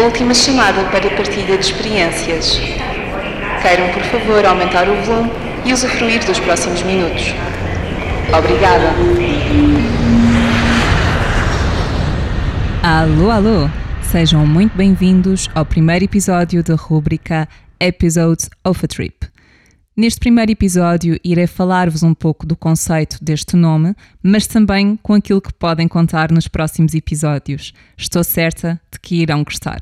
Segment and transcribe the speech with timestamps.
[0.00, 2.56] Última chamada para partilha de experiências.
[3.60, 5.30] Queiram, por favor, aumentar o volume
[5.64, 7.34] e usufruir dos próximos minutos.
[8.32, 8.92] Obrigada.
[12.80, 13.68] Alô, alô!
[14.02, 17.48] Sejam muito bem-vindos ao primeiro episódio da rúbrica
[17.80, 19.37] Episodes of a Trip.
[19.98, 25.40] Neste primeiro episódio, irei falar-vos um pouco do conceito deste nome, mas também com aquilo
[25.40, 27.72] que podem contar nos próximos episódios.
[27.96, 29.80] Estou certa de que irão gostar.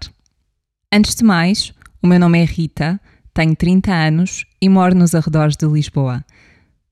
[0.91, 2.98] Antes de mais, o meu nome é Rita,
[3.34, 6.24] tenho 30 anos e moro nos arredores de Lisboa.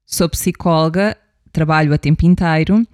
[0.05, 1.17] Sou psicóloga,
[1.51, 2.87] trabalho a tempo inteiro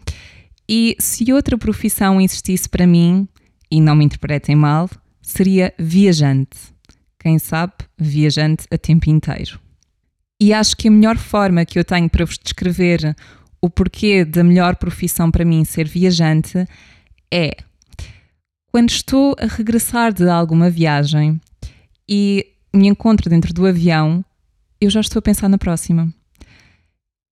[0.68, 3.26] e se outra profissão existisse para mim,
[3.68, 4.88] e não me interpretem mal,
[5.20, 6.56] seria viajante.
[7.18, 9.58] Quem sabe, viajante a tempo inteiro.
[10.40, 13.14] E acho que a melhor forma que eu tenho para vos descrever
[13.60, 16.66] o porquê da melhor profissão para mim ser viajante
[17.30, 17.56] é
[18.72, 21.40] quando estou a regressar de alguma viagem
[22.08, 24.24] e me encontro dentro do avião,
[24.80, 26.10] eu já estou a pensar na próxima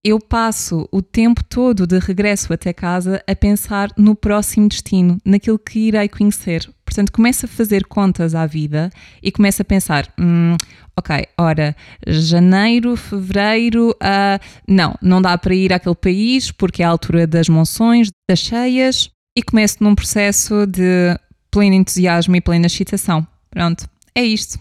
[0.05, 5.59] eu passo o tempo todo de regresso até casa a pensar no próximo destino, naquilo
[5.59, 6.71] que irei conhecer.
[6.85, 8.91] Portanto, começo a fazer contas à vida
[9.23, 10.57] e começo a pensar: hum,
[10.99, 16.89] ok, ora, janeiro, fevereiro, uh, não, não dá para ir àquele país porque é a
[16.89, 21.17] altura das monções, das cheias, e começo num processo de
[21.51, 23.25] pleno entusiasmo e plena excitação.
[23.49, 24.59] Pronto, é isto.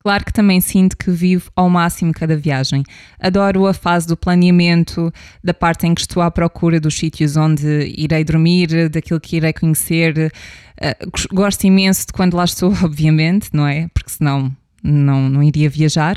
[0.00, 2.82] Claro que também sinto que vivo ao máximo cada viagem.
[3.20, 7.94] Adoro a fase do planeamento, da parte em que estou à procura dos sítios onde
[7.96, 10.32] irei dormir, daquilo que irei conhecer.
[10.76, 13.88] Uh, gosto imenso de quando lá estou, obviamente, não é?
[13.94, 16.16] Porque senão não, não iria viajar.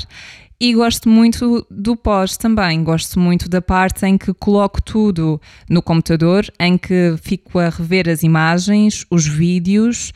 [0.58, 2.82] E gosto muito do pós também.
[2.82, 8.08] Gosto muito da parte em que coloco tudo no computador, em que fico a rever
[8.08, 10.12] as imagens, os vídeos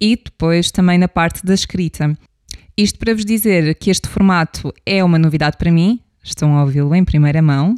[0.00, 2.16] e depois também na parte da escrita.
[2.76, 6.94] Isto para vos dizer que este formato é uma novidade para mim, estão a ouvi-lo
[6.94, 7.74] em primeira mão,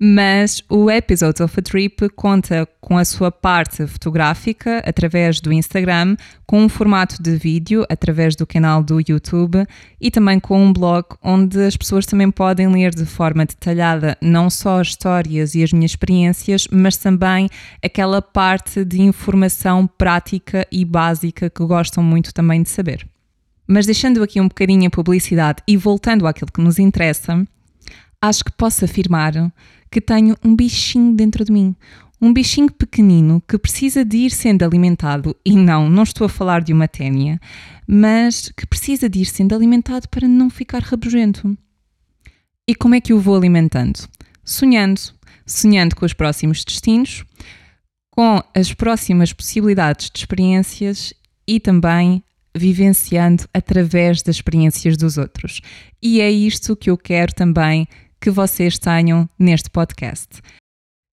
[0.00, 6.16] mas o Episodes of a Trip conta com a sua parte fotográfica através do Instagram,
[6.46, 9.66] com um formato de vídeo através do canal do YouTube
[10.00, 14.48] e também com um blog onde as pessoas também podem ler de forma detalhada não
[14.48, 17.48] só as histórias e as minhas experiências, mas também
[17.82, 23.06] aquela parte de informação prática e básica que gostam muito também de saber.
[23.66, 27.46] Mas deixando aqui um bocadinho a publicidade e voltando àquilo que nos interessa,
[28.22, 29.34] acho que posso afirmar
[29.90, 31.74] que tenho um bichinho dentro de mim.
[32.20, 36.62] Um bichinho pequenino que precisa de ir sendo alimentado, e não, não estou a falar
[36.62, 37.40] de uma ténia,
[37.86, 41.56] mas que precisa de ir sendo alimentado para não ficar rabugento.
[42.66, 44.00] E como é que o vou alimentando?
[44.44, 45.00] Sonhando.
[45.46, 47.24] Sonhando com os próximos destinos,
[48.10, 51.14] com as próximas possibilidades de experiências
[51.46, 52.22] e também
[52.54, 55.62] vivenciando através das experiências dos outros.
[56.02, 57.88] E é isto que eu quero também
[58.20, 60.40] que vocês tenham neste podcast.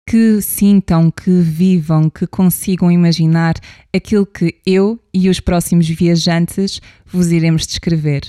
[0.08, 3.54] Que sintam, que vivam, que consigam imaginar
[3.94, 8.22] aquilo que eu e os próximos viajantes vos iremos descrever.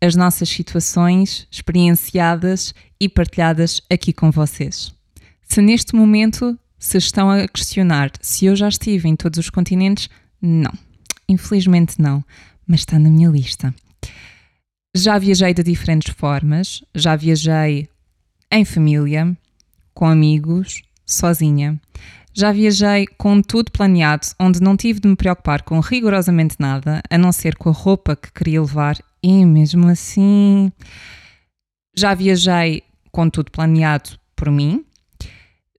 [0.00, 4.92] As nossas situações experienciadas e partilhadas aqui com vocês.
[5.42, 10.08] Se neste momento se estão a questionar se eu já estive em todos os continentes,
[10.40, 10.72] não.
[11.28, 12.24] Infelizmente não
[12.70, 13.74] mas está na minha lista.
[14.96, 17.88] Já viajei de diferentes formas, já viajei
[18.50, 19.36] em família,
[19.94, 21.80] com amigos, sozinha.
[22.32, 27.18] Já viajei com tudo planeado, onde não tive de me preocupar com rigorosamente nada, a
[27.18, 30.72] não ser com a roupa que queria levar, e mesmo assim.
[31.96, 34.84] Já viajei com tudo planeado por mim.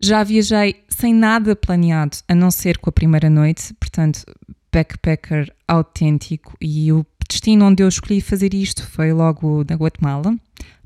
[0.02, 4.24] Já viajei sem nada planeado, a não ser com a primeira noite, portanto,
[4.72, 10.36] backpacker autêntico e o destino onde eu escolhi fazer isto foi logo da Guatemala,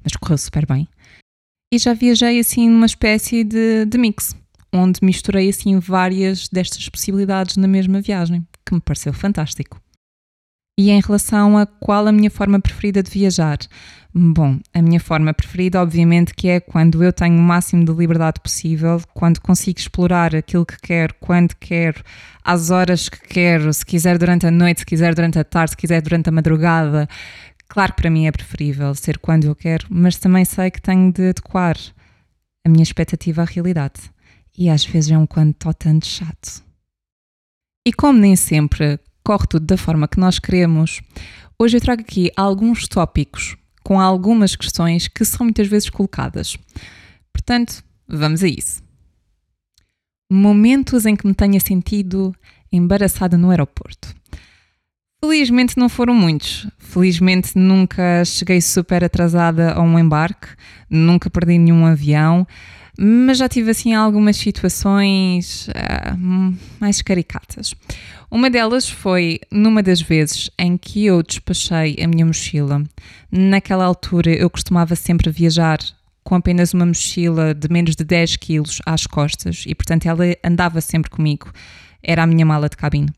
[0.03, 0.88] mas correu super bem.
[1.73, 4.35] E já viajei assim numa espécie de, de mix,
[4.71, 9.81] onde misturei assim várias destas possibilidades na mesma viagem, que me pareceu fantástico.
[10.77, 13.59] E em relação a qual a minha forma preferida de viajar?
[14.13, 18.41] Bom, a minha forma preferida, obviamente, que é quando eu tenho o máximo de liberdade
[18.41, 22.03] possível, quando consigo explorar aquilo que quero, quando quero,
[22.44, 25.77] às horas que quero, se quiser durante a noite, se quiser durante a tarde, se
[25.77, 27.07] quiser durante a madrugada.
[27.67, 31.12] Claro que para mim é preferível ser quando eu quero, mas também sei que tenho
[31.12, 31.77] de adequar
[32.65, 34.12] a minha expectativa à realidade.
[34.57, 36.63] E às vezes é um quando tanto chato.
[37.85, 41.01] E como nem sempre corre tudo da forma que nós queremos,
[41.59, 46.57] hoje eu trago aqui alguns tópicos com algumas questões que são muitas vezes colocadas.
[47.31, 48.81] Portanto, vamos a isso.
[50.31, 52.33] Momentos em que me tenha sentido
[52.71, 54.15] embaraçada no aeroporto.
[55.25, 56.68] Felizmente não foram muitos.
[56.77, 60.50] Felizmente nunca cheguei super atrasada a um embarque,
[60.88, 62.45] nunca perdi nenhum avião,
[62.95, 67.74] mas já tive assim algumas situações uh, mais caricatas.
[68.30, 72.83] Uma delas foi numa das vezes em que eu despachei a minha mochila.
[73.31, 75.80] Naquela altura eu costumava sempre viajar
[76.24, 80.81] com apenas uma mochila de menos de 10 quilos às costas e, portanto, ela andava
[80.81, 81.51] sempre comigo.
[82.04, 83.10] Era a minha mala de cabine.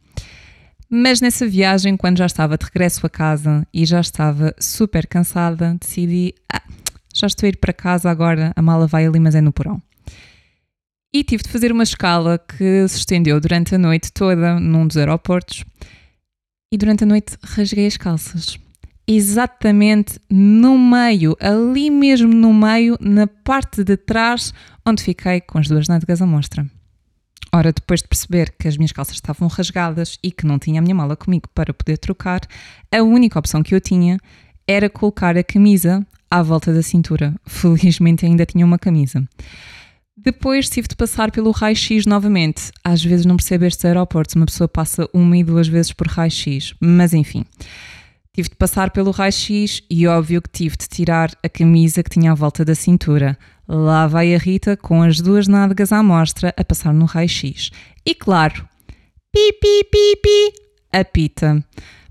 [0.89, 5.75] Mas nessa viagem, quando já estava de regresso a casa e já estava super cansada,
[5.79, 6.63] decidi: ah,
[7.13, 9.81] já estou a ir para casa agora, a mala vai ali, mas é no porão.
[11.13, 14.97] E tive de fazer uma escala que se estendeu durante a noite toda num dos
[14.97, 15.65] aeroportos.
[16.71, 18.59] E durante a noite rasguei as calças.
[19.07, 24.53] Exatamente no meio, ali mesmo no meio, na parte de trás,
[24.85, 26.67] onde fiquei com as duas nádegas à mostra.
[27.53, 30.83] Ora, depois de perceber que as minhas calças estavam rasgadas e que não tinha a
[30.83, 32.41] minha mala comigo para poder trocar,
[32.91, 34.17] a única opção que eu tinha
[34.67, 37.33] era colocar a camisa à volta da cintura.
[37.47, 39.23] Felizmente ainda tinha uma camisa.
[40.15, 42.71] Depois tive de passar pelo raio-x novamente.
[42.83, 46.73] Às vezes não percebo estes aeroportos, uma pessoa passa uma e duas vezes por raio-x,
[46.81, 47.45] mas enfim.
[48.33, 52.31] Tive de passar pelo raio-x e óbvio que tive de tirar a camisa que tinha
[52.31, 53.37] à volta da cintura.
[53.67, 57.69] Lá vai a Rita com as duas nádegas à mostra a passar no raio-x.
[58.05, 58.67] E claro,
[59.33, 60.53] pi, pi, pi, pi,
[60.93, 61.61] apita.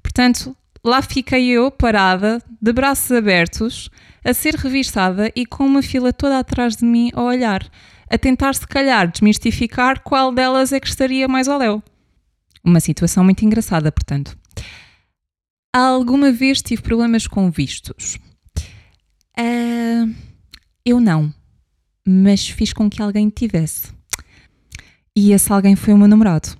[0.02, 0.54] Portanto,
[0.84, 3.90] lá fiquei eu parada, de braços abertos,
[4.22, 7.66] a ser revistada e com uma fila toda atrás de mim a olhar,
[8.10, 11.82] a tentar se calhar desmistificar qual delas é que estaria mais ao léu.
[12.62, 14.36] Uma situação muito engraçada, portanto.
[15.74, 18.18] Alguma vez tive problemas com vistos?
[19.38, 20.14] Uh,
[20.84, 21.32] eu não
[22.06, 23.88] mas fiz com que alguém tivesse.
[25.16, 26.56] E esse alguém foi o meu namorado.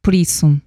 [0.00, 0.58] Por isso,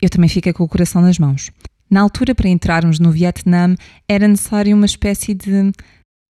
[0.00, 1.50] eu também fiquei com o coração nas mãos.
[1.90, 3.74] Na altura, para entrarmos no Vietnã,
[4.08, 5.72] era necessário uma espécie de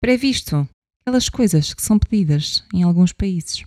[0.00, 0.68] previsto,
[1.02, 3.64] aquelas coisas que são pedidas em alguns países.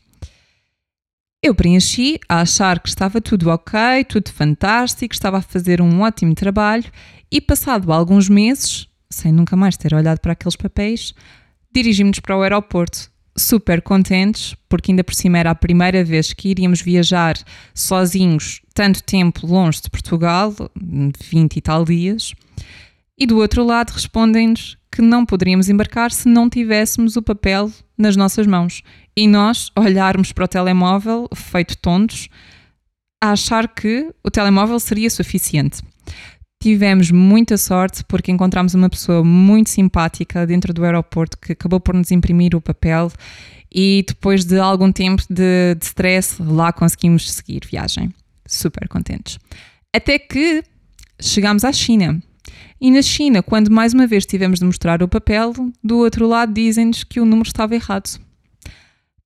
[1.43, 6.33] Eu preenchi a achar que estava tudo ok, tudo fantástico, estava a fazer um ótimo
[6.33, 6.91] trabalho
[7.31, 11.13] e, passado alguns meses, sem nunca mais ter olhado para aqueles papéis,
[11.71, 16.49] dirigimos-nos para o aeroporto super contentes, porque ainda por cima era a primeira vez que
[16.49, 17.37] iríamos viajar
[17.73, 22.33] sozinhos tanto tempo longe de Portugal, 20 e tal dias.
[23.17, 28.15] E do outro lado respondem-nos que não poderíamos embarcar se não tivéssemos o papel nas
[28.15, 28.81] nossas mãos.
[29.15, 32.29] E nós olharmos para o telemóvel, feito tontos,
[33.21, 35.81] a achar que o telemóvel seria suficiente.
[36.61, 41.93] Tivemos muita sorte porque encontramos uma pessoa muito simpática dentro do aeroporto que acabou por
[41.93, 43.11] nos imprimir o papel
[43.71, 48.13] e depois de algum tempo de, de stress, lá conseguimos seguir viagem.
[48.47, 49.37] Super contentes.
[49.93, 50.63] Até que
[51.21, 52.21] chegámos à China.
[52.79, 55.53] E na China, quando mais uma vez tivemos de mostrar o papel,
[55.83, 58.19] do outro lado dizem-nos que o número estava errado.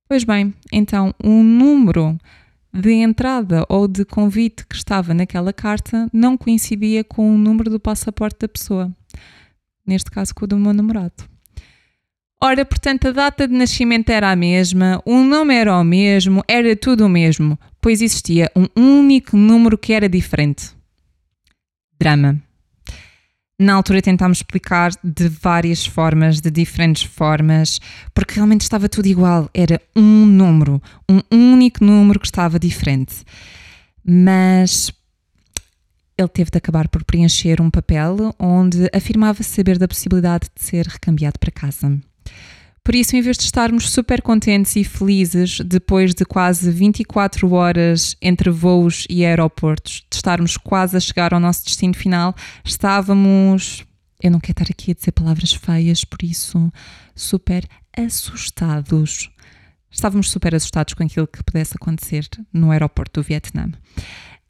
[0.07, 2.17] Pois bem, então o número
[2.73, 7.79] de entrada ou de convite que estava naquela carta não coincidia com o número do
[7.79, 8.91] passaporte da pessoa.
[9.85, 11.29] Neste caso, com o do meu namorado.
[12.43, 16.75] Ora, portanto, a data de nascimento era a mesma, o nome era o mesmo, era
[16.75, 20.71] tudo o mesmo, pois existia um único número que era diferente.
[21.99, 22.41] Drama.
[23.61, 27.79] Na altura tentámos explicar de várias formas, de diferentes formas,
[28.11, 29.51] porque realmente estava tudo igual.
[29.53, 33.23] Era um número, um único número que estava diferente.
[34.03, 34.91] Mas
[36.17, 40.87] ele teve de acabar por preencher um papel onde afirmava saber da possibilidade de ser
[40.87, 42.01] recambiado para casa.
[42.83, 48.15] Por isso, em vez de estarmos super contentes e felizes depois de quase 24 horas
[48.19, 52.35] entre voos e aeroportos, de estarmos quase a chegar ao nosso destino final,
[52.65, 53.85] estávamos.
[54.21, 56.71] Eu não quero estar aqui a dizer palavras feias, por isso,
[57.15, 59.29] super assustados.
[59.91, 63.69] Estávamos super assustados com aquilo que pudesse acontecer no aeroporto do Vietnã.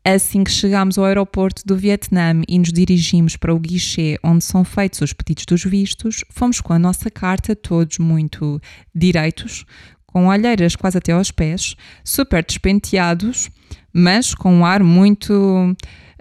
[0.04, 4.64] Assim que chegámos ao aeroporto do Vietnã e nos dirigimos para o guichê onde são
[4.64, 8.60] feitos os pedidos dos vistos, fomos com a nossa carta, todos muito
[8.96, 9.64] direitos,
[10.08, 13.52] com olheiras quase até aos pés, super despenteados,
[13.94, 15.34] mas com um ar muito.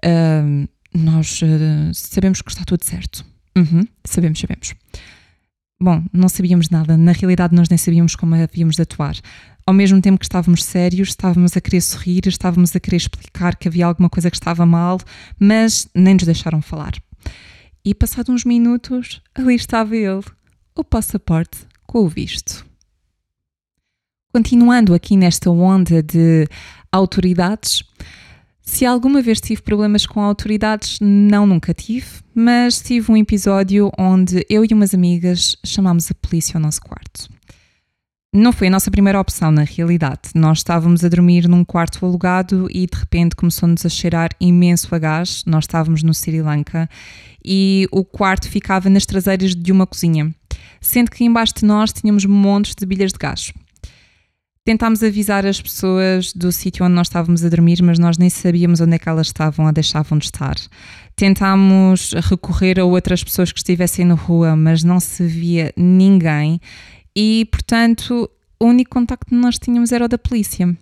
[0.05, 3.25] Uh, nós uh, sabemos que está tudo certo.
[3.57, 4.75] Uhum, sabemos, sabemos.
[5.83, 6.97] Bom, não sabíamos nada.
[6.97, 9.15] Na realidade, nós nem sabíamos como havíamos de atuar
[9.71, 13.69] ao mesmo tempo que estávamos sérios, estávamos a querer sorrir, estávamos a querer explicar que
[13.69, 14.99] havia alguma coisa que estava mal,
[15.39, 16.95] mas nem nos deixaram falar.
[17.85, 20.25] E passados uns minutos, ali estava ele,
[20.75, 22.67] o passaporte com o visto.
[24.33, 26.49] Continuando aqui nesta onda de
[26.91, 27.85] autoridades,
[28.63, 34.47] Se alguma vez tive problemas com autoridades, não nunca tive, mas tive um episódio onde
[34.49, 37.29] eu e umas amigas chamámos a polícia ao nosso quarto.
[38.33, 40.21] Não foi a nossa primeira opção, na realidade.
[40.37, 44.99] Nós estávamos a dormir num quarto alugado e de repente começou-nos a cheirar imenso a
[45.01, 45.43] gás.
[45.45, 46.89] Nós estávamos no Sri Lanka
[47.45, 50.33] e o quarto ficava nas traseiras de uma cozinha,
[50.81, 53.53] sendo que embaixo de nós tínhamos montes de bilhas de gás.
[54.65, 58.81] Tentámos avisar as pessoas do sítio onde nós estávamos a dormir, mas nós nem sabíamos
[58.81, 60.55] onde é que elas estavam ou deixavam de estar.
[61.17, 66.61] Tentámos recorrer a outras pessoas que estivessem na rua, mas não se via ninguém
[67.15, 70.77] e, portanto, o único contacto que nós tínhamos era o da polícia.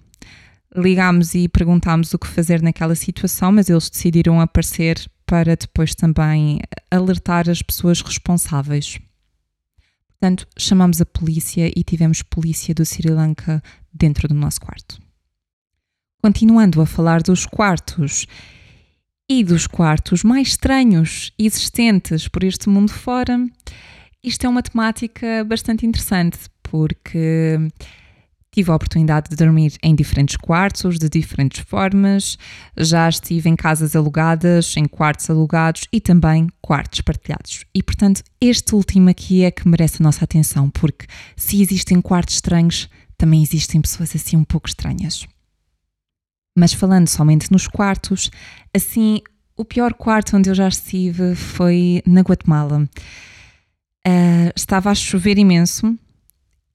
[0.74, 6.60] Ligámos e perguntámos o que fazer naquela situação, mas eles decidiram aparecer para depois também
[6.90, 8.98] alertar as pessoas responsáveis.
[10.08, 14.98] Portanto, chamámos a polícia e tivemos polícia do Sri Lanka dentro do nosso quarto.
[16.20, 18.26] Continuando a falar dos quartos
[19.28, 23.38] e dos quartos mais estranhos existentes por este mundo fora,
[24.22, 27.58] isto é uma temática bastante interessante porque
[28.50, 32.36] tive a oportunidade de dormir em diferentes quartos, de diferentes formas.
[32.76, 37.64] Já estive em casas alugadas, em quartos alugados e também quartos partilhados.
[37.74, 41.06] E portanto, este último aqui é que merece a nossa atenção, porque
[41.36, 45.26] se existem quartos estranhos, também existem pessoas assim um pouco estranhas.
[46.56, 48.30] Mas falando somente nos quartos,
[48.74, 49.20] assim,
[49.56, 52.88] o pior quarto onde eu já estive foi na Guatemala.
[54.06, 55.96] Uh, estava a chover imenso.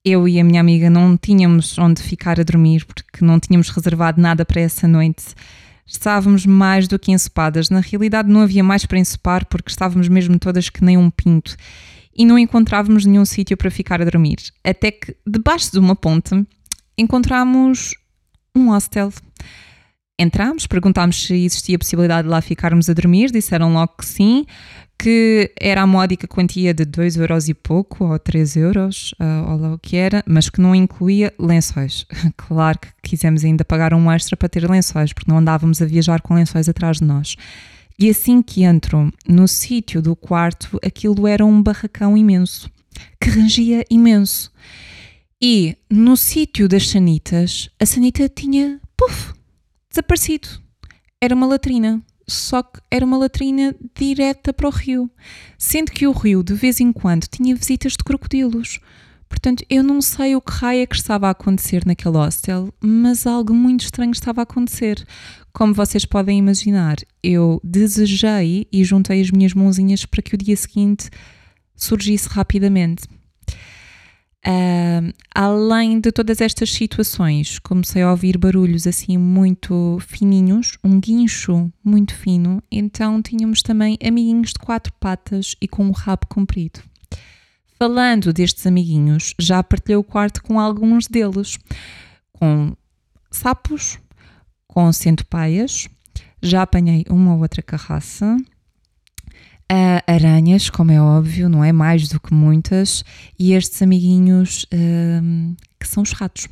[0.04, 4.20] Eu e a minha amiga não tínhamos onde ficar a dormir porque não tínhamos reservado
[4.20, 5.34] nada para essa noite.
[5.86, 7.70] Estávamos mais do que ensopadas.
[7.70, 11.56] Na realidade, não havia mais para ensopar porque estávamos mesmo todas que nem um pinto
[12.16, 14.38] e não encontrávamos nenhum sítio para ficar a dormir.
[14.62, 16.46] Até que, debaixo de uma ponte,
[16.96, 17.94] encontramos
[18.54, 19.12] um hostel.
[20.18, 24.46] Entramos, perguntámos se existia possibilidade de lá ficarmos a dormir, disseram logo que sim
[24.98, 29.58] que era a módica quantia de 2 euros e pouco, ou 3 euros, uh, ou
[29.58, 32.06] lá o que era, mas que não incluía lençóis.
[32.36, 36.20] Claro que quisemos ainda pagar um extra para ter lençóis, porque não andávamos a viajar
[36.20, 37.36] com lençóis atrás de nós.
[37.98, 42.70] E assim que entro no sítio do quarto, aquilo era um barracão imenso,
[43.20, 44.50] que rangia imenso.
[45.40, 49.32] E no sítio das sanitas, a sanita tinha, puf,
[49.94, 50.48] desaparecido.
[51.20, 55.10] Era uma latrina só que era uma latrina direta para o rio,
[55.58, 58.80] sendo que o rio de vez em quando tinha visitas de crocodilos.
[59.28, 63.26] Portanto, eu não sei o que raio é que estava a acontecer naquele hostel, mas
[63.26, 65.04] algo muito estranho estava a acontecer.
[65.52, 70.56] Como vocês podem imaginar, eu desejei e juntei as minhas mãozinhas para que o dia
[70.56, 71.10] seguinte
[71.74, 73.04] surgisse rapidamente.
[74.46, 81.72] Uh, além de todas estas situações, comecei a ouvir barulhos assim muito fininhos, um guincho
[81.82, 86.82] muito fino, então tínhamos também amiguinhos de quatro patas e com um rabo comprido.
[87.78, 91.58] Falando destes amiguinhos, já partilhei o quarto com alguns deles,
[92.32, 92.76] com
[93.30, 93.98] sapos,
[94.68, 95.88] com centopeias,
[96.42, 98.36] já apanhei uma ou outra carraça,
[99.72, 101.72] Uh, aranhas, como é óbvio, não é?
[101.72, 103.02] Mais do que muitas,
[103.38, 106.48] e estes amiguinhos uh, que são os ratos.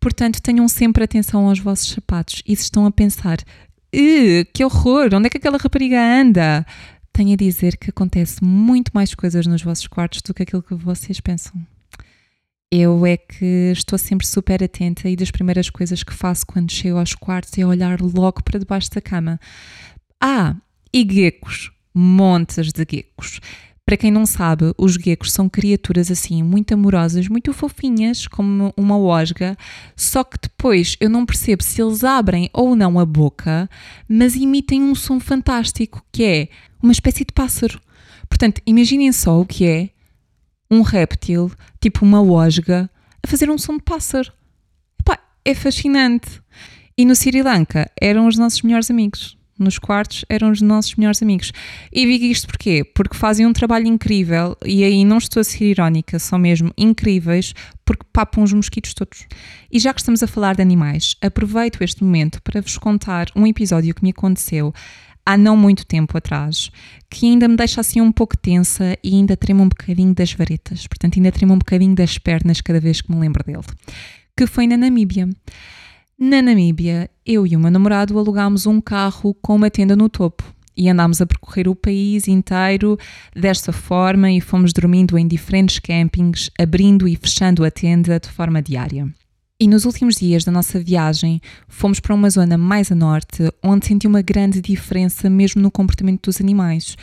[0.00, 3.38] Portanto, tenham sempre atenção aos vossos sapatos e se estão a pensar
[4.52, 6.66] que horror, onde é que aquela rapariga anda?
[7.12, 10.74] Tenho a dizer que acontece muito mais coisas nos vossos quartos do que aquilo que
[10.74, 11.54] vocês pensam.
[12.70, 16.98] Eu é que estou sempre super atenta e das primeiras coisas que faço quando chego
[16.98, 19.38] aos quartos é olhar logo para debaixo da cama.
[20.20, 20.56] Ah,
[20.92, 23.40] e geckos montes de geckos.
[23.86, 28.98] Para quem não sabe, os geckos são criaturas assim muito amorosas, muito fofinhas, como uma
[28.98, 29.56] osga,
[29.94, 33.68] só que depois eu não percebo se eles abrem ou não a boca,
[34.08, 36.48] mas emitem um som fantástico, que é
[36.82, 37.78] uma espécie de pássaro.
[38.26, 39.90] Portanto, imaginem só o que é
[40.70, 42.90] um réptil, tipo uma osga,
[43.22, 44.32] a fazer um som de pássaro.
[44.98, 46.42] Epá, é fascinante.
[46.96, 51.22] E no Sri Lanka eram os nossos melhores amigos nos quartos eram os nossos melhores
[51.22, 51.52] amigos.
[51.92, 52.84] E digo isto porquê?
[52.84, 57.54] Porque fazem um trabalho incrível e aí não estou a ser irónica, são mesmo incríveis
[57.84, 59.26] porque papam os mosquitos todos.
[59.70, 63.46] E já que estamos a falar de animais, aproveito este momento para vos contar um
[63.46, 64.72] episódio que me aconteceu
[65.26, 66.70] há não muito tempo atrás,
[67.08, 70.86] que ainda me deixa assim um pouco tensa e ainda trema um bocadinho das varetas,
[70.86, 73.64] portanto ainda trema um bocadinho das pernas cada vez que me lembro dele,
[74.36, 75.28] que foi na Namíbia.
[76.18, 80.44] Na Namíbia, eu e o meu namorado alugámos um carro com uma tenda no topo
[80.76, 82.96] e andámos a percorrer o país inteiro
[83.34, 88.62] desta forma e fomos dormindo em diferentes campings, abrindo e fechando a tenda de forma
[88.62, 89.08] diária.
[89.58, 93.86] E nos últimos dias da nossa viagem, fomos para uma zona mais a norte, onde
[93.86, 96.96] senti uma grande diferença mesmo no comportamento dos animais.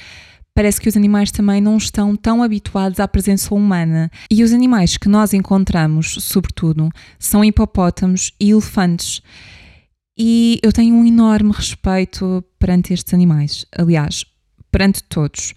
[0.54, 4.12] Parece que os animais também não estão tão habituados à presença humana.
[4.30, 9.22] E os animais que nós encontramos, sobretudo, são hipopótamos e elefantes.
[10.18, 13.66] E eu tenho um enorme respeito perante estes animais.
[13.76, 14.26] Aliás,
[14.72, 15.54] perante todos.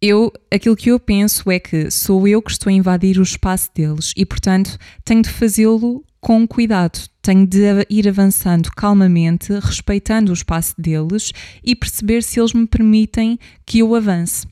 [0.00, 3.70] Eu, aquilo que eu penso é que sou eu que estou a invadir o espaço
[3.74, 6.98] deles e, portanto, tenho de fazê-lo com cuidado.
[7.22, 11.32] Tenho de ir avançando calmamente, respeitando o espaço deles
[11.64, 14.46] e perceber se eles me permitem que eu avance.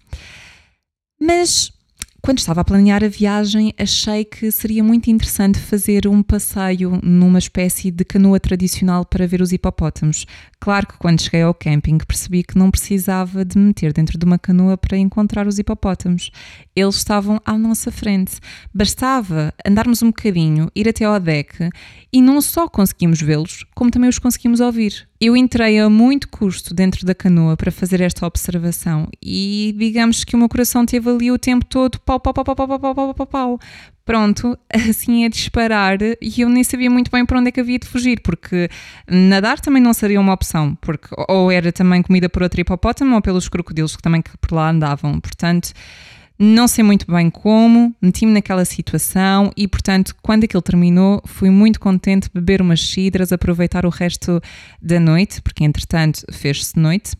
[1.21, 1.73] Mas
[2.25, 7.39] quando estava a planear a viagem, achei que seria muito interessante fazer um passeio numa
[7.39, 10.25] espécie de canoa tradicional para ver os hipopótamos.
[10.59, 14.25] Claro que quando cheguei ao camping percebi que não precisava de me meter dentro de
[14.25, 16.31] uma canoa para encontrar os hipopótamos.
[16.75, 18.39] Eles estavam à nossa frente.
[18.73, 21.69] Bastava andarmos um bocadinho, ir até ao deck
[22.11, 25.07] e não só conseguimos vê-los, como também os conseguimos ouvir.
[25.21, 30.35] Eu entrei a muito custo dentro da canoa para fazer esta observação e digamos que
[30.35, 33.15] o meu coração teve ali o tempo todo pau, pau, pau, pau, pau, pau, pau,
[33.15, 33.61] pau, pau.
[34.05, 37.79] Pronto, assim a disparar e eu nem sabia muito bem para onde é que havia
[37.79, 38.69] de fugir, porque
[39.09, 43.23] nadar também não seria uma opção, porque ou era também comida por outro hipopótamo ou
[43.23, 45.21] pelos crocodilos que também por lá andavam.
[45.21, 45.73] Portanto,
[46.39, 51.79] não sei muito bem como, meti-me naquela situação e, portanto, quando aquilo terminou, fui muito
[51.79, 54.41] contente beber umas cidras, aproveitar o resto
[54.83, 57.17] da noite, porque entretanto fez-se noite.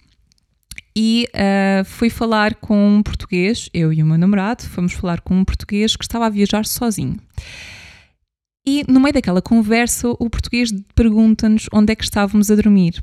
[0.97, 5.35] E uh, fui falar com um português, eu e o meu namorado, fomos falar com
[5.35, 7.19] um português que estava a viajar sozinho.
[8.67, 13.03] E no meio daquela conversa, o português pergunta-nos onde é que estávamos a dormir.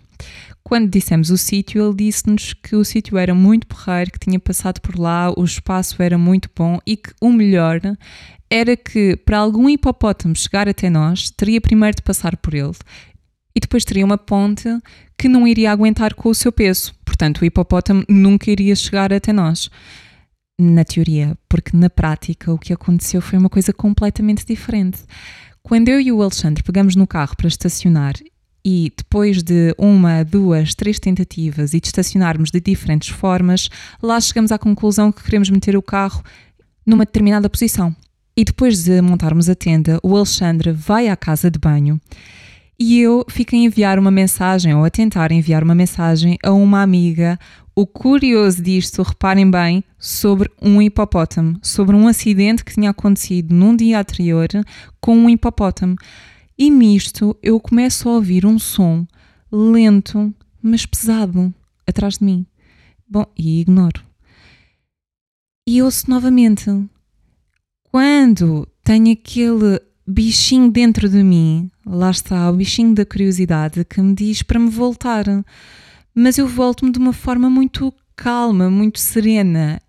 [0.64, 4.80] Quando dissemos o sítio, ele disse-nos que o sítio era muito porreiro, que tinha passado
[4.82, 7.80] por lá, o espaço era muito bom e que o melhor
[8.50, 12.74] era que para algum hipopótamo chegar até nós, teria primeiro de passar por ele
[13.56, 14.68] e depois teria uma ponte
[15.18, 16.94] que não iria aguentar com o seu peso.
[17.06, 19.70] Portanto, o hipopótamo nunca iria chegar até nós.
[20.60, 25.00] Na teoria, porque na prática o que aconteceu foi uma coisa completamente diferente.
[25.64, 28.16] Quando eu e o Alexandre pegamos no carro para estacionar
[28.64, 33.70] e depois de uma, duas, três tentativas e de estacionarmos de diferentes formas,
[34.02, 36.24] lá chegamos à conclusão que queremos meter o carro
[36.86, 37.96] numa determinada posição.
[38.36, 42.00] E depois de montarmos a tenda, o Alexandre vai à casa de banho
[42.84, 46.82] e eu fico a enviar uma mensagem ou a tentar enviar uma mensagem a uma
[46.82, 47.38] amiga.
[47.74, 53.76] O curioso disto, reparem bem, sobre um hipopótamo, sobre um acidente que tinha acontecido num
[53.76, 54.50] dia anterior
[55.00, 55.96] com um hipopótamo.
[56.58, 59.08] E nisto eu começo a ouvir um som
[59.52, 61.54] lento, mas pesado,
[61.88, 62.46] atrás de mim.
[63.08, 64.04] Bom, e ignoro.
[65.68, 66.66] E ouço novamente.
[67.84, 74.14] Quando tenho aquele bichinho dentro de mim, lá está, o bichinho da curiosidade que me
[74.14, 75.26] diz para me voltar.
[76.14, 79.82] Mas eu volto-me de uma forma muito calma, muito serena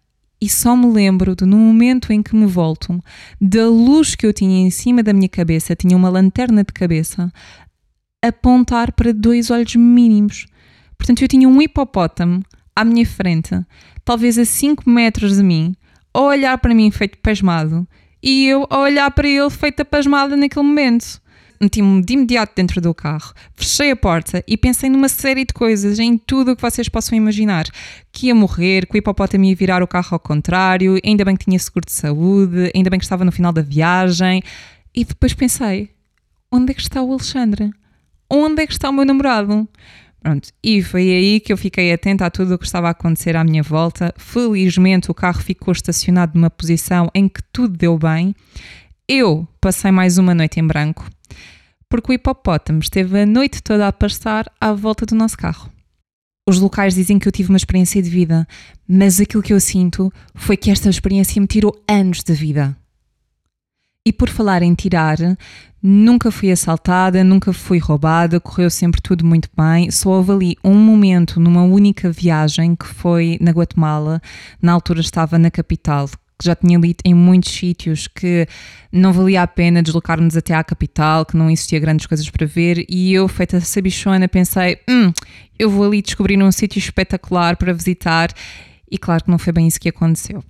[0.42, 3.00] e só me lembro de no momento em que me voltam,
[3.40, 7.32] da luz que eu tinha em cima da minha cabeça, tinha uma lanterna de cabeça,
[8.20, 10.46] apontar para dois olhos mínimos.
[10.98, 12.42] Portanto, eu tinha um hipopótamo
[12.74, 13.54] à minha frente,
[14.04, 15.76] talvez a 5 metros de mim,
[16.12, 17.86] a olhar para mim feito pasmado,
[18.20, 21.22] e eu a olhar para ele feita pasmada naquele momento
[21.62, 26.00] meti-me de imediato dentro do carro, fechei a porta e pensei numa série de coisas,
[26.00, 27.66] em tudo o que vocês possam imaginar.
[28.10, 31.44] Que ia morrer, que o hipopótamo ia virar o carro ao contrário, ainda bem que
[31.44, 34.42] tinha seguro de saúde, ainda bem que estava no final da viagem.
[34.94, 35.90] E depois pensei:
[36.50, 37.70] onde é que está o Alexandre?
[38.28, 39.68] Onde é que está o meu namorado?
[40.20, 43.36] Pronto, e foi aí que eu fiquei atenta a tudo o que estava a acontecer
[43.36, 44.14] à minha volta.
[44.16, 48.34] Felizmente o carro ficou estacionado numa posição em que tudo deu bem.
[49.08, 51.04] Eu passei mais uma noite em branco
[51.92, 55.70] porque o hipopótamo esteve a noite toda a passar à volta do nosso carro.
[56.48, 58.48] Os locais dizem que eu tive uma experiência de vida,
[58.88, 62.74] mas aquilo que eu sinto foi que esta experiência me tirou anos de vida.
[64.06, 65.18] E por falar em tirar,
[65.82, 69.90] nunca fui assaltada, nunca fui roubada, correu sempre tudo muito bem.
[69.90, 74.18] Só houve ali um momento numa única viagem que foi na Guatemala.
[74.62, 76.08] Na altura estava na capital,
[76.42, 78.46] que já tinha lido em muitos sítios que
[78.90, 82.84] não valia a pena deslocar-nos até à capital, que não existia grandes coisas para ver,
[82.88, 85.12] e eu, feita sabichona, pensei: hum,
[85.58, 88.30] eu vou ali descobrir um sítio espetacular para visitar,
[88.90, 90.44] e claro que não foi bem isso que aconteceu.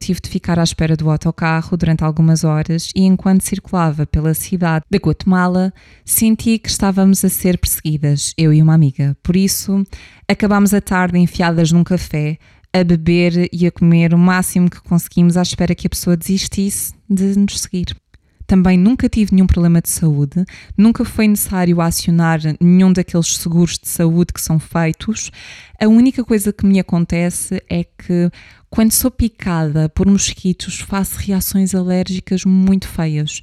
[0.00, 4.84] Tive de ficar à espera do autocarro durante algumas horas e, enquanto circulava pela cidade
[4.88, 5.72] de Guatemala,
[6.04, 9.16] senti que estávamos a ser perseguidas, eu e uma amiga.
[9.24, 9.84] Por isso,
[10.28, 12.38] acabámos a tarde enfiadas num café,
[12.72, 16.94] a beber e a comer o máximo que conseguimos à espera que a pessoa desistisse
[17.08, 17.96] de nos seguir.
[18.46, 20.42] também nunca tive nenhum problema de saúde,
[20.74, 25.30] nunca foi necessário acionar nenhum daqueles seguros de saúde que são feitos.
[25.78, 28.30] A única coisa que me acontece é que
[28.70, 33.42] quando sou picada por mosquitos faço reações alérgicas muito feias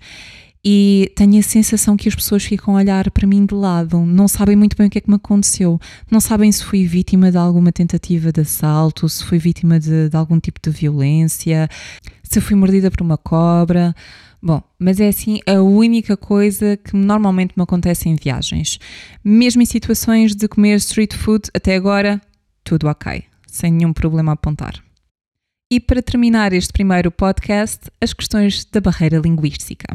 [0.67, 4.27] e tenho a sensação que as pessoas ficam a olhar para mim de lado, não
[4.27, 7.37] sabem muito bem o que é que me aconteceu, não sabem se fui vítima de
[7.37, 11.69] alguma tentativa de assalto, se fui vítima de, de algum tipo de violência,
[12.23, 13.95] se fui mordida por uma cobra.
[14.41, 18.79] Bom, mas é assim a única coisa que normalmente me acontece em viagens.
[19.23, 22.19] Mesmo em situações de comer street food, até agora,
[22.63, 24.83] tudo ok, sem nenhum problema a apontar.
[25.71, 29.87] E para terminar este primeiro podcast, as questões da barreira linguística.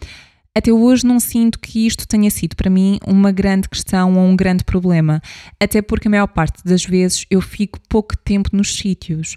[0.57, 4.35] Até hoje não sinto que isto tenha sido para mim uma grande questão ou um
[4.35, 5.23] grande problema,
[5.61, 9.37] até porque a maior parte das vezes eu fico pouco tempo nos sítios.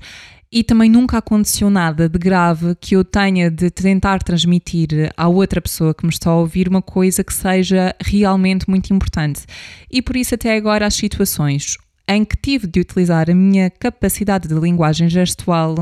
[0.52, 5.62] E também nunca aconteceu nada de grave que eu tenha de tentar transmitir à outra
[5.62, 9.46] pessoa que me está a ouvir uma coisa que seja realmente muito importante.
[9.92, 14.48] E por isso, até agora, as situações em que tive de utilizar a minha capacidade
[14.48, 15.76] de linguagem gestual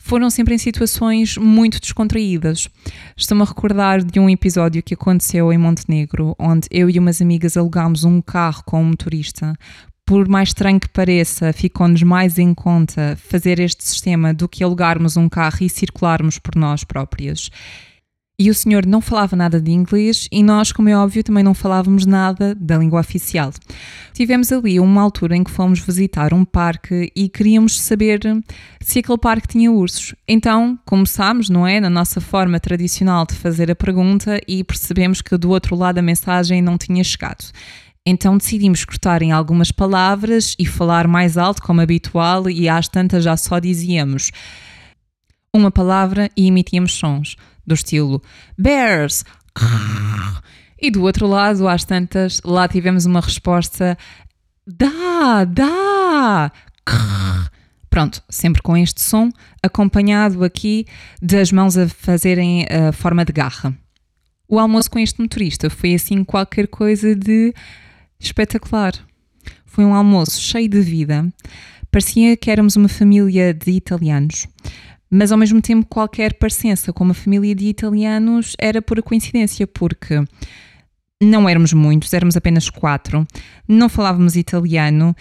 [0.00, 2.68] foram sempre em situações muito descontraídas.
[3.16, 7.56] Estou-me a recordar de um episódio que aconteceu em Montenegro, onde eu e umas amigas
[7.56, 9.54] alugámos um carro com um motorista.
[10.04, 15.16] Por mais estranho que pareça, ficou-nos mais em conta fazer este sistema do que alugarmos
[15.16, 17.50] um carro e circularmos por nós próprias.
[18.40, 21.52] E o senhor não falava nada de inglês e nós, como é óbvio, também não
[21.52, 23.52] falávamos nada da língua oficial.
[24.14, 28.20] Tivemos ali uma altura em que fomos visitar um parque e queríamos saber
[28.80, 30.14] se aquele parque tinha ursos.
[30.26, 31.80] Então começámos, não é?
[31.80, 36.02] Na nossa forma tradicional de fazer a pergunta e percebemos que do outro lado a
[36.02, 37.44] mensagem não tinha chegado.
[38.06, 43.22] Então decidimos cortar em algumas palavras e falar mais alto, como habitual, e às tantas
[43.22, 44.30] já só dizíamos
[45.54, 47.36] uma palavra e emitíamos sons
[47.70, 48.20] do estilo
[48.58, 49.24] Bears.
[50.82, 53.98] E do outro lado, às tantas, lá tivemos uma resposta
[54.66, 56.52] Dá, dá.
[57.90, 59.30] Pronto, sempre com este som,
[59.62, 60.86] acompanhado aqui
[61.20, 63.76] das mãos a fazerem a forma de garra.
[64.48, 67.52] O almoço com este motorista foi assim qualquer coisa de
[68.18, 68.92] espetacular.
[69.66, 71.28] Foi um almoço cheio de vida.
[71.90, 74.46] Parecia que éramos uma família de italianos
[75.10, 80.22] mas ao mesmo tempo qualquer parecença com uma família de italianos era pura coincidência, porque
[81.22, 83.26] não éramos muitos, éramos apenas quatro,
[83.68, 85.14] não falávamos italiano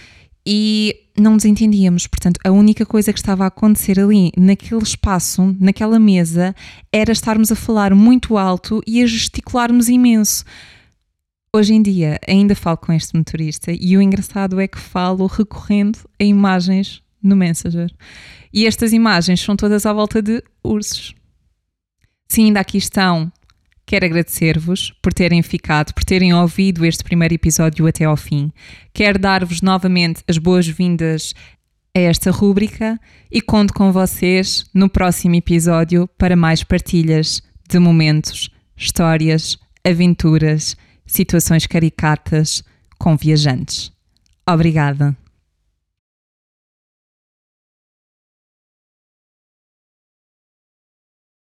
[0.46, 2.08] e não nos entendíamos.
[2.08, 6.56] Portanto, a única coisa que estava a acontecer ali, naquele espaço, naquela mesa,
[6.92, 10.46] era estarmos a falar muito alto e a gesticularmos imenso.
[11.54, 16.00] Hoje em dia ainda falo com este motorista e o engraçado é que falo recorrendo
[16.20, 17.92] a imagens no Messenger.
[18.54, 21.14] E estas imagens são todas à volta de ursos.
[22.28, 23.32] Se ainda aqui estão,
[23.86, 28.52] quero agradecer-vos por terem ficado, por terem ouvido este primeiro episódio até ao fim.
[28.94, 31.34] Quero dar-vos novamente as boas-vindas
[31.96, 33.00] a esta rúbrica
[33.32, 41.66] e conto com vocês no próximo episódio para mais partilhas de momentos, histórias, aventuras, situações
[41.66, 42.64] caricatas
[42.98, 43.92] com viajantes.
[44.48, 45.16] Obrigada.